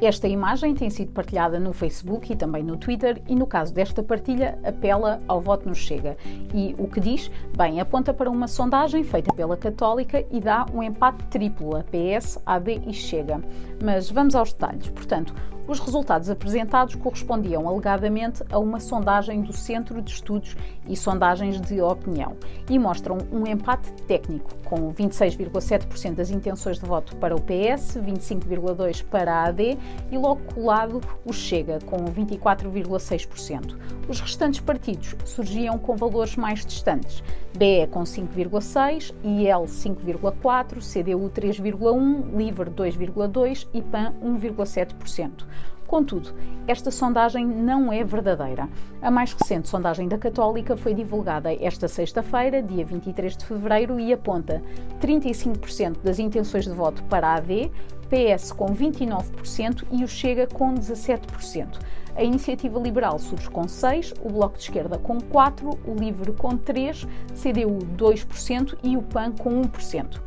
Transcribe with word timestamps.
Esta 0.00 0.26
imagem 0.26 0.74
tem 0.74 0.88
sido 0.88 1.12
partilhada 1.12 1.60
no 1.60 1.74
Facebook 1.74 2.32
e 2.32 2.36
também 2.36 2.62
no 2.62 2.78
Twitter, 2.78 3.20
e 3.28 3.34
no 3.34 3.46
caso 3.46 3.74
desta 3.74 4.02
partilha, 4.02 4.58
apela 4.64 5.20
ao 5.28 5.42
voto 5.42 5.68
no 5.68 5.74
Chega. 5.74 6.16
E 6.54 6.74
o 6.78 6.88
que 6.88 6.98
diz? 7.00 7.30
Bem, 7.54 7.80
aponta 7.80 8.14
para 8.14 8.30
uma 8.30 8.48
sondagem 8.48 9.04
feita 9.04 9.30
pela 9.34 9.58
Católica 9.58 10.24
e 10.30 10.40
dá 10.40 10.64
um 10.72 10.82
empate 10.82 11.22
triplo 11.24 11.76
a 11.76 11.84
PS, 11.84 12.40
AD 12.46 12.80
e 12.86 12.94
Chega. 12.94 13.42
Mas 13.84 14.10
vamos 14.10 14.34
aos 14.34 14.54
detalhes. 14.54 14.88
Portanto, 14.88 15.34
os 15.66 15.78
resultados 15.78 16.28
apresentados 16.28 16.94
correspondiam 16.94 17.68
alegadamente 17.68 18.42
a 18.50 18.58
uma 18.58 18.80
sondagem 18.80 19.42
do 19.42 19.52
Centro 19.52 20.00
de 20.02 20.10
Estudos 20.10 20.56
e 20.88 20.96
Sondagens 20.96 21.60
de 21.60 21.80
Opinião 21.80 22.36
e 22.68 22.78
mostram 22.78 23.18
um 23.32 23.46
empate 23.46 23.92
técnico, 24.04 24.50
com 24.64 24.92
26,7% 24.92 26.14
das 26.14 26.30
intenções 26.30 26.78
de 26.78 26.86
voto 26.86 27.16
para 27.16 27.34
o 27.34 27.40
PS, 27.40 27.98
25,2% 27.98 29.04
para 29.04 29.32
a 29.32 29.44
AD 29.44 29.78
e 30.10 30.18
logo 30.18 30.40
colado 30.54 31.00
o 31.24 31.32
Chega, 31.32 31.78
com 31.86 31.96
24,6%. 32.04 33.76
Os 34.08 34.20
restantes 34.20 34.60
partidos 34.60 35.14
surgiam 35.24 35.78
com 35.78 35.96
valores 35.96 36.36
mais 36.36 36.66
distantes. 36.66 37.22
BE 37.56 37.86
com 37.90 38.02
5,6%, 38.02 39.14
IL 39.22 39.64
5,4%, 39.64 40.80
CDU 40.80 41.30
3,1%, 41.30 42.36
LIVRE 42.36 42.70
2,2% 42.70 43.68
e 43.72 43.82
PAN 43.82 44.14
1,7%. 44.22 45.44
Contudo, 45.90 46.32
esta 46.68 46.88
sondagem 46.88 47.44
não 47.44 47.92
é 47.92 48.04
verdadeira. 48.04 48.68
A 49.02 49.10
mais 49.10 49.32
recente 49.32 49.68
sondagem 49.68 50.06
da 50.06 50.16
Católica 50.16 50.76
foi 50.76 50.94
divulgada 50.94 51.52
esta 51.52 51.88
sexta-feira, 51.88 52.62
dia 52.62 52.84
23 52.84 53.36
de 53.36 53.44
fevereiro, 53.44 53.98
e 53.98 54.12
aponta 54.12 54.62
35% 55.00 55.96
das 56.00 56.20
intenções 56.20 56.66
de 56.66 56.70
voto 56.70 57.02
para 57.06 57.26
a 57.26 57.34
AD, 57.34 57.72
PS 58.08 58.52
com 58.52 58.66
29% 58.66 59.84
e 59.90 60.04
o 60.04 60.06
Chega 60.06 60.46
com 60.46 60.72
17%. 60.74 61.80
A 62.14 62.22
Iniciativa 62.22 62.78
Liberal 62.78 63.18
surge 63.18 63.50
com 63.50 63.62
6%, 63.62 64.14
o 64.22 64.28
Bloco 64.28 64.58
de 64.58 64.62
Esquerda 64.62 64.96
com 64.96 65.18
4%, 65.18 65.76
o 65.84 65.94
Livre 65.96 66.30
com 66.34 66.50
3%, 66.56 67.04
CDU 67.34 67.78
2% 67.96 68.78
e 68.84 68.96
o 68.96 69.02
PAN 69.02 69.32
com 69.32 69.60
1%. 69.60 70.20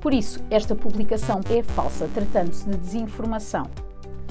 Por 0.00 0.12
isso, 0.12 0.42
esta 0.50 0.74
publicação 0.74 1.38
é 1.48 1.62
falsa, 1.62 2.10
tratando-se 2.12 2.68
de 2.68 2.76
desinformação. 2.76 3.70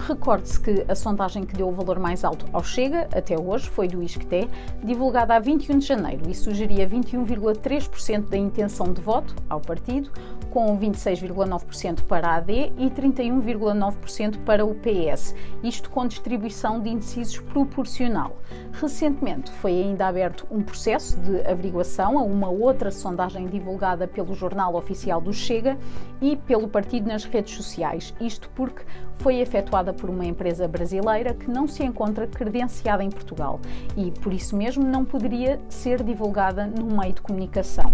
Recorde-se 0.07 0.59
que 0.59 0.85
a 0.87 0.95
sondagem 0.95 1.43
que 1.43 1.55
deu 1.55 1.69
o 1.69 1.71
valor 1.71 1.99
mais 1.99 2.23
alto 2.23 2.47
ao 2.51 2.63
Chega, 2.63 3.07
até 3.15 3.39
hoje, 3.39 3.69
foi 3.69 3.87
do 3.87 4.01
ISCTE, 4.01 4.49
divulgada 4.83 5.35
a 5.35 5.39
21 5.39 5.77
de 5.77 5.85
janeiro 5.85 6.27
e 6.27 6.33
sugeria 6.33 6.89
21,3% 6.89 8.29
da 8.29 8.37
intenção 8.37 8.91
de 8.91 8.99
voto 8.99 9.35
ao 9.47 9.59
partido, 9.61 10.09
com 10.49 10.77
26,9% 10.77 12.03
para 12.03 12.27
a 12.27 12.35
AD 12.35 12.73
e 12.77 12.89
31,9% 12.89 14.43
para 14.43 14.65
o 14.65 14.75
PS, 14.75 15.33
isto 15.63 15.89
com 15.89 16.05
distribuição 16.05 16.81
de 16.81 16.89
indecisos 16.89 17.39
proporcional. 17.39 18.37
Recentemente 18.73 19.51
foi 19.51 19.71
ainda 19.71 20.07
aberto 20.07 20.45
um 20.51 20.61
processo 20.61 21.17
de 21.21 21.41
averiguação 21.47 22.19
a 22.19 22.23
uma 22.23 22.49
outra 22.49 22.91
sondagem 22.91 23.47
divulgada 23.47 24.07
pelo 24.07 24.33
Jornal 24.33 24.75
Oficial 24.75 25.21
do 25.21 25.31
Chega 25.31 25.77
e 26.21 26.35
pelo 26.35 26.67
partido 26.67 27.07
nas 27.07 27.23
redes 27.23 27.55
sociais, 27.55 28.13
isto 28.19 28.49
porque 28.49 28.83
foi 29.21 29.39
efetuada 29.39 29.93
por 29.93 30.09
uma 30.09 30.25
empresa 30.25 30.67
brasileira 30.67 31.35
que 31.35 31.49
não 31.49 31.67
se 31.67 31.83
encontra 31.83 32.25
credenciada 32.25 33.03
em 33.03 33.09
Portugal 33.09 33.59
e, 33.95 34.09
por 34.09 34.33
isso 34.33 34.55
mesmo, 34.55 34.83
não 34.83 35.05
poderia 35.05 35.59
ser 35.69 36.01
divulgada 36.01 36.65
no 36.65 36.97
meio 36.97 37.13
de 37.13 37.21
comunicação. 37.21 37.93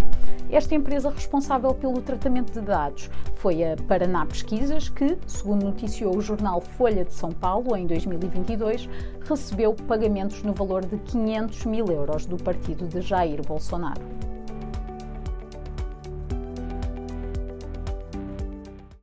Esta 0.49 0.73
empresa 0.73 1.09
responsável 1.09 1.73
pelo 1.73 2.01
tratamento 2.01 2.53
de 2.53 2.61
dados 2.61 3.09
foi 3.35 3.61
a 3.61 3.75
Paraná 3.75 4.25
Pesquisas, 4.25 4.87
que, 4.87 5.17
segundo 5.27 5.65
noticiou 5.65 6.15
o 6.15 6.21
jornal 6.21 6.61
Folha 6.61 7.03
de 7.03 7.13
São 7.13 7.31
Paulo 7.31 7.75
em 7.75 7.85
2022, 7.85 8.89
recebeu 9.27 9.73
pagamentos 9.73 10.41
no 10.43 10.53
valor 10.53 10.85
de 10.85 10.97
500 10.97 11.65
mil 11.65 11.87
euros 11.87 12.25
do 12.25 12.37
partido 12.37 12.87
de 12.87 13.01
Jair 13.01 13.45
Bolsonaro. 13.45 14.36